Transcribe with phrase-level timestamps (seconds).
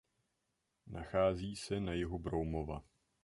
[0.87, 2.83] Nachází se na jihu Broumova.